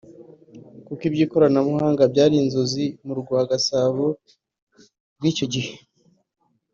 kuko 0.85 1.01
iby’ikoranabuhanga 1.09 2.03
byari 2.13 2.35
inzozi 2.43 2.85
mu 3.05 3.13
rwa 3.21 3.39
Gasabo 3.49 4.05
muri 5.17 5.27
icyo 5.33 5.45
gihe 5.53 5.73